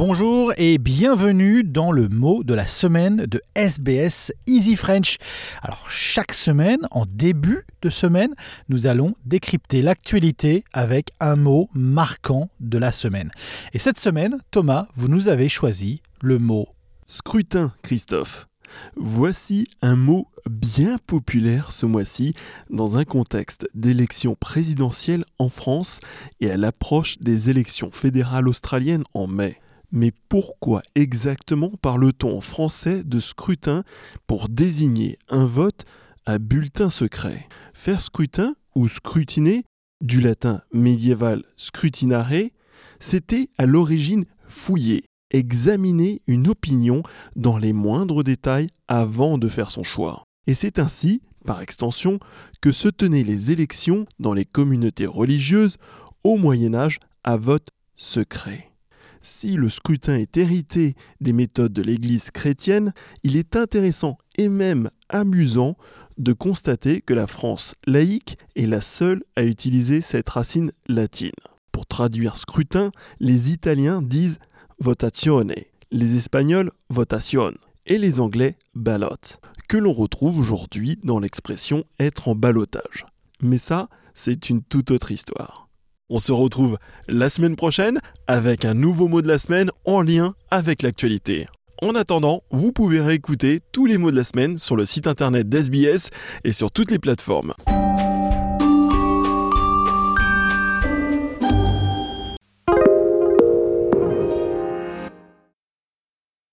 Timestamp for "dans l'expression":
81.02-81.84